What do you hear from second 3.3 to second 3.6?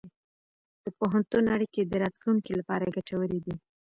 دي.